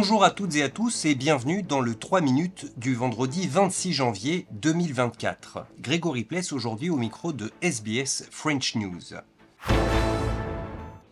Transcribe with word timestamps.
Bonjour 0.00 0.22
à 0.22 0.30
toutes 0.30 0.54
et 0.54 0.62
à 0.62 0.68
tous 0.68 1.06
et 1.06 1.16
bienvenue 1.16 1.64
dans 1.64 1.80
le 1.80 1.96
3 1.96 2.20
minutes 2.20 2.72
du 2.76 2.94
vendredi 2.94 3.48
26 3.48 3.92
janvier 3.94 4.46
2024. 4.52 5.66
Grégory 5.80 6.22
Pless 6.22 6.52
aujourd'hui 6.52 6.88
au 6.88 6.96
micro 6.96 7.32
de 7.32 7.50
SBS 7.62 8.28
French 8.30 8.76
News. 8.76 9.18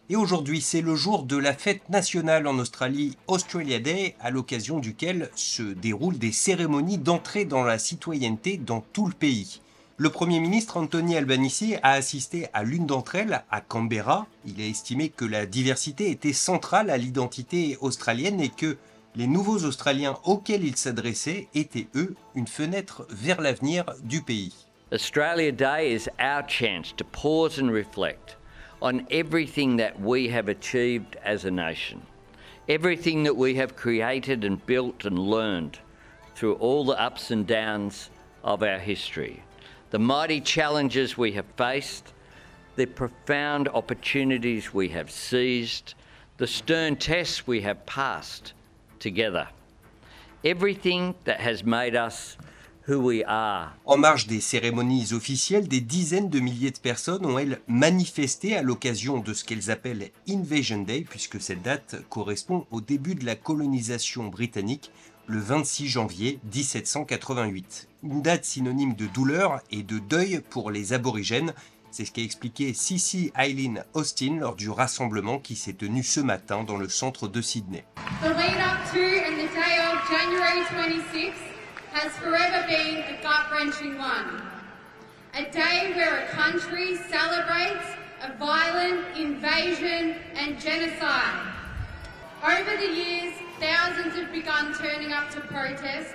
Et 0.08 0.14
aujourd'hui, 0.14 0.60
c'est 0.60 0.82
le 0.82 0.94
jour 0.94 1.24
de 1.24 1.36
la 1.36 1.52
fête 1.52 1.88
nationale 1.88 2.46
en 2.46 2.60
Australie, 2.60 3.18
Australia 3.26 3.80
Day, 3.80 4.14
à 4.20 4.30
l'occasion 4.30 4.78
duquel 4.78 5.30
se 5.34 5.64
déroulent 5.64 6.18
des 6.18 6.30
cérémonies 6.30 6.98
d'entrée 6.98 7.44
dans 7.44 7.64
la 7.64 7.80
citoyenneté 7.80 8.56
dans 8.56 8.82
tout 8.92 9.08
le 9.08 9.14
pays. 9.14 9.62
Le 9.98 10.10
Premier 10.10 10.40
ministre 10.40 10.76
Anthony 10.76 11.16
Albanese 11.16 11.78
a 11.82 11.92
assisté 11.92 12.48
à 12.52 12.62
l'une 12.62 12.86
d'entre 12.86 13.14
elles 13.14 13.42
à 13.50 13.60
Canberra. 13.60 14.26
Il 14.46 14.60
a 14.60 14.66
estimé 14.66 15.08
que 15.08 15.24
la 15.24 15.46
diversité 15.46 16.10
était 16.10 16.32
centrale 16.32 16.90
à 16.90 16.98
l'identité 16.98 17.78
australienne 17.80 18.40
et 18.40 18.50
que 18.50 18.76
les 19.14 19.26
nouveaux 19.26 19.64
Australiens 19.64 20.18
auxquels 20.24 20.64
il 20.64 20.76
s'adressait 20.76 21.48
étaient, 21.54 21.88
eux, 21.94 22.14
une 22.34 22.46
fenêtre 22.46 23.06
vers 23.10 23.40
l'avenir 23.40 23.84
du 24.02 24.20
pays. 24.20 24.52
Australia 24.92 25.50
Day 25.50 25.92
is 25.92 26.08
our 26.20 26.46
chance 26.46 26.94
to 26.96 27.04
pause 27.04 27.58
and 27.58 27.70
reflect. 27.70 28.36
on 28.82 29.06
everything 29.10 29.76
that 29.76 30.00
we 30.00 30.28
have 30.28 30.48
achieved 30.48 31.16
as 31.24 31.44
a 31.44 31.50
nation, 31.50 32.02
everything 32.68 33.22
that 33.22 33.36
we 33.36 33.54
have 33.54 33.76
created 33.76 34.44
and 34.44 34.64
built 34.66 35.04
and 35.04 35.18
learned 35.18 35.78
through 36.34 36.54
all 36.54 36.84
the 36.84 37.00
ups 37.00 37.30
and 37.30 37.46
downs 37.46 38.10
of 38.44 38.62
our 38.62 38.78
history, 38.78 39.42
the 39.96 40.02
mighty 40.02 40.42
challenges 40.42 41.16
we 41.16 41.32
have 41.32 41.46
faced, 41.56 42.12
the 42.76 42.84
profound 42.84 43.66
opportunities 43.68 44.74
we 44.74 44.90
have 44.90 45.10
seized, 45.10 45.94
the 46.36 46.46
stern 46.46 46.96
tests 46.96 47.46
we 47.46 47.62
have 47.62 47.86
passed 47.86 48.52
together. 48.98 49.48
Everything 50.44 51.14
that 51.24 51.40
has 51.40 51.64
made 51.64 51.96
us 51.96 52.36
En 52.88 53.98
marge 53.98 54.28
des 54.28 54.40
cérémonies 54.40 55.12
officielles, 55.12 55.66
des 55.66 55.80
dizaines 55.80 56.30
de 56.30 56.38
milliers 56.38 56.70
de 56.70 56.78
personnes 56.78 57.26
ont, 57.26 57.36
elles, 57.36 57.60
manifesté 57.66 58.56
à 58.56 58.62
l'occasion 58.62 59.18
de 59.18 59.34
ce 59.34 59.44
qu'elles 59.44 59.72
appellent 59.72 60.10
Invasion 60.28 60.82
Day, 60.82 61.04
puisque 61.08 61.40
cette 61.40 61.62
date 61.62 61.96
correspond 62.10 62.64
au 62.70 62.80
début 62.80 63.16
de 63.16 63.26
la 63.26 63.34
colonisation 63.34 64.28
britannique, 64.28 64.92
le 65.26 65.38
26 65.38 65.88
janvier 65.88 66.38
1788. 66.52 67.88
Une 68.02 68.22
date 68.22 68.44
synonyme 68.44 68.94
de 68.94 69.06
douleur 69.06 69.60
et 69.70 69.82
de 69.82 69.98
deuil 69.98 70.40
pour 70.50 70.70
les 70.70 70.92
aborigènes. 70.92 71.52
C'est 71.90 72.04
ce 72.04 72.12
qu'a 72.12 72.22
expliqué 72.22 72.74
Cici 72.74 73.32
Eileen 73.36 73.84
Austin 73.94 74.38
lors 74.40 74.54
du 74.54 74.70
rassemblement 74.70 75.38
qui 75.38 75.56
s'est 75.56 75.72
tenu 75.72 76.02
ce 76.02 76.20
matin 76.20 76.64
dans 76.64 76.76
le 76.76 76.88
centre 76.88 77.28
de 77.28 77.40
Sydney. 77.40 77.84
has 81.96 82.12
forever 82.18 82.62
been 82.68 82.98
a 83.08 83.22
gut 83.22 83.50
wrenching 83.50 83.96
one. 83.96 84.42
A 85.32 85.50
day 85.50 85.94
where 85.96 86.24
a 86.24 86.28
country 86.28 86.96
celebrates 87.08 87.86
a 88.20 88.36
violent 88.36 89.16
invasion 89.16 90.14
and 90.36 90.60
genocide. 90.60 91.65
Over 92.44 92.76
the 92.76 92.92
years, 92.94 93.32
thousands 93.58 94.14
have 94.14 94.30
begun 94.30 94.74
turning 94.74 95.10
up 95.10 95.30
to 95.30 95.40
protest 95.40 96.14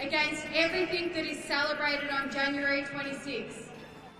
against 0.00 0.46
everything 0.54 1.12
that 1.12 1.24
is 1.26 1.42
celebrated 1.42 2.08
on 2.12 2.30
January 2.30 2.84
26. 2.84 3.52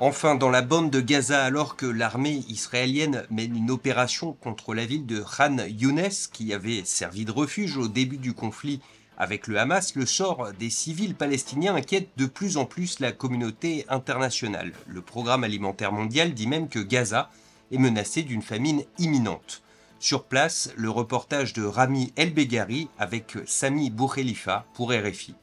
Enfin, 0.00 0.34
dans 0.34 0.50
la 0.50 0.62
bande 0.62 0.90
de 0.90 1.00
Gaza, 1.00 1.44
alors 1.44 1.76
que 1.76 1.86
l'armée 1.86 2.42
israélienne 2.48 3.26
mène 3.30 3.56
une 3.56 3.70
opération 3.70 4.32
contre 4.32 4.74
la 4.74 4.84
ville 4.86 5.06
de 5.06 5.20
Khan 5.22 5.56
Younes, 5.68 6.10
qui 6.32 6.52
avait 6.52 6.84
servi 6.84 7.24
de 7.24 7.30
refuge 7.30 7.76
au 7.76 7.86
début 7.86 8.18
du 8.18 8.34
conflit 8.34 8.80
avec 9.16 9.46
le 9.46 9.56
Hamas, 9.58 9.94
le 9.94 10.04
sort 10.04 10.52
des 10.58 10.68
civils 10.68 11.14
palestiniens 11.14 11.76
inquiète 11.76 12.10
de 12.16 12.26
plus 12.26 12.56
en 12.56 12.64
plus 12.64 12.98
la 12.98 13.12
communauté 13.12 13.86
internationale. 13.88 14.72
Le 14.88 15.00
programme 15.00 15.44
alimentaire 15.44 15.92
mondial 15.92 16.34
dit 16.34 16.48
même 16.48 16.68
que 16.68 16.80
Gaza 16.80 17.30
est 17.70 17.78
menacé 17.78 18.22
d'une 18.22 18.42
famine 18.42 18.82
imminente. 18.98 19.62
Sur 19.98 20.24
place, 20.24 20.70
le 20.76 20.90
reportage 20.90 21.54
de 21.54 21.64
Rami 21.64 22.12
El 22.16 22.34
Begari 22.34 22.88
avec 22.98 23.38
Sami 23.46 23.90
Boukhelifa 23.90 24.66
pour 24.74 24.92
RFI. 24.92 25.34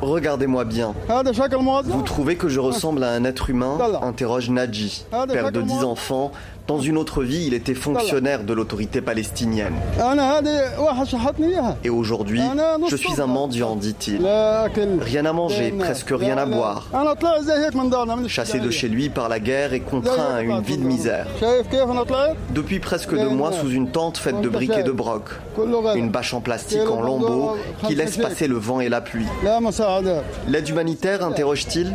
Regardez-moi 0.00 0.64
bien. 0.64 0.94
Vous 1.84 2.02
trouvez 2.02 2.36
que 2.36 2.48
je 2.48 2.58
ressemble 2.58 3.04
à 3.04 3.10
un 3.10 3.24
être 3.24 3.50
humain? 3.50 3.76
Interroge 4.00 4.48
Nadji, 4.48 5.04
père 5.28 5.52
de 5.52 5.60
dix 5.60 5.84
enfants, 5.84 6.32
dans 6.66 6.78
une 6.78 6.96
autre 6.96 7.22
vie, 7.24 7.46
il 7.48 7.52
était 7.52 7.74
fonctionnaire 7.74 8.44
de 8.44 8.54
l'autorité 8.54 9.00
palestinienne. 9.02 9.74
Et 11.84 11.90
aujourd'hui, 11.90 12.40
je 12.88 12.96
suis 12.96 13.20
un 13.20 13.26
mendiant, 13.26 13.76
dit-il. 13.76 14.24
Rien 15.00 15.26
à 15.26 15.32
manger, 15.32 15.74
presque 15.76 16.12
rien 16.12 16.38
à 16.38 16.46
boire. 16.46 16.86
Chassé 18.28 18.60
de 18.60 18.70
chez 18.70 18.88
lui 18.88 19.10
par 19.10 19.28
la 19.28 19.40
guerre 19.40 19.74
et 19.74 19.80
contraint 19.80 20.36
à 20.36 20.42
une 20.42 20.60
vie 20.60 20.78
de 20.78 20.84
misère. 20.84 21.26
Depuis 22.54 22.78
presque 22.78 23.14
deux 23.14 23.28
mois 23.28 23.52
sous 23.52 23.68
une 23.68 23.90
tente 23.90 24.16
faite 24.16 24.40
de 24.40 24.48
briques 24.48 24.78
et 24.78 24.82
de 24.82 24.92
broc. 24.92 25.24
Une 25.94 26.08
bâche 26.08 26.32
en 26.32 26.40
plastique 26.40 26.88
en 26.88 27.02
lambeaux 27.02 27.56
qui 27.86 27.94
laisse 27.96 28.16
passer 28.16 28.46
le 28.46 28.56
vent 28.56 28.80
et 28.80 28.88
la 28.88 29.00
pluie. 29.00 29.09
L'aide 30.48 30.68
humanitaire, 30.68 31.24
interroge-t-il 31.24 31.94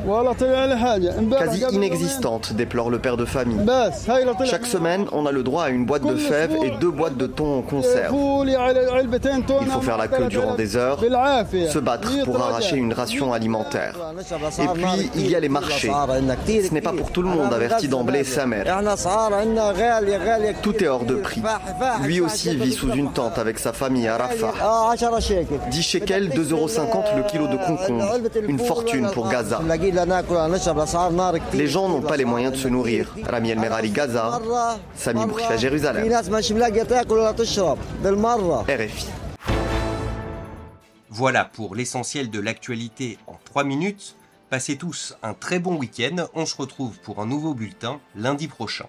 Quasi 1.37 1.63
inexistante, 1.71 2.53
déplore 2.53 2.89
le 2.89 2.99
père 2.99 3.17
de 3.17 3.25
famille. 3.25 3.59
Chaque 4.45 4.65
semaine, 4.65 5.05
on 5.11 5.25
a 5.25 5.31
le 5.31 5.43
droit 5.43 5.65
à 5.65 5.69
une 5.69 5.85
boîte 5.85 6.05
de 6.05 6.15
fèves 6.15 6.55
et 6.63 6.71
deux 6.79 6.91
boîtes 6.91 7.17
de 7.17 7.27
thon 7.27 7.59
en 7.59 7.61
conserve. 7.61 8.13
Il 8.15 9.67
faut 9.71 9.81
faire 9.81 9.97
la 9.97 10.07
queue 10.07 10.27
durant 10.27 10.55
des 10.55 10.75
heures, 10.75 10.99
se 10.99 11.79
battre 11.79 12.23
pour 12.23 12.41
arracher 12.41 12.77
une 12.77 12.93
ration 12.93 13.33
alimentaire. 13.33 13.95
Et 14.59 14.67
puis, 14.73 15.11
il 15.15 15.29
y 15.29 15.35
a 15.35 15.39
les 15.39 15.49
marchés. 15.49 15.91
Ce 15.91 16.73
n'est 16.73 16.81
pas 16.81 16.93
pour 16.93 17.11
tout 17.11 17.21
le 17.21 17.29
monde, 17.29 17.53
avertit 17.53 17.87
d'emblée 17.87 18.23
sa 18.23 18.45
mère. 18.45 18.65
Tout 20.61 20.83
est 20.83 20.87
hors 20.87 21.05
de 21.05 21.15
prix. 21.15 21.41
Lui 22.03 22.21
aussi 22.21 22.55
vit 22.55 22.73
sous 22.73 22.91
une 22.91 23.11
tente 23.11 23.37
avec 23.37 23.59
sa 23.59 23.73
famille 23.73 24.07
à 24.07 24.17
Rafah. 24.17 24.53
10 25.69 25.81
shekels, 25.81 26.29
2,50 26.29 26.51
euros 26.51 26.67
le 27.15 27.23
kilo 27.23 27.47
de 27.47 27.57
concombre. 27.57 28.19
Une 28.47 28.59
fortune 28.59 29.09
pour 29.11 29.29
Gaza. 29.29 29.61
Les 31.53 31.67
gens 31.67 31.89
n'ont 31.89 32.01
pas 32.01 32.17
les 32.17 32.25
moyens 32.25 32.53
de 32.53 32.57
se 32.57 32.67
nourrir. 32.67 33.13
Rami 33.23 33.51
El 33.51 33.59
Merari 33.59 33.91
Gaza, 33.91 34.39
Sami 34.95 35.21
à 35.49 35.57
Jérusalem. 35.57 36.07
RFI. 38.67 39.07
Voilà 41.09 41.45
pour 41.45 41.75
l'essentiel 41.75 42.29
de 42.29 42.39
l'actualité 42.41 43.17
en 43.27 43.35
3 43.45 43.63
minutes. 43.63 44.15
Passez 44.49 44.75
tous 44.75 45.15
un 45.23 45.33
très 45.33 45.59
bon 45.59 45.75
week-end. 45.75 46.27
On 46.33 46.45
se 46.45 46.55
retrouve 46.57 46.99
pour 46.99 47.21
un 47.21 47.25
nouveau 47.25 47.53
bulletin 47.53 47.99
lundi 48.15 48.47
prochain. 48.47 48.85